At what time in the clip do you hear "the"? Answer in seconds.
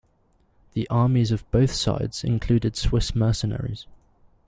0.73-0.87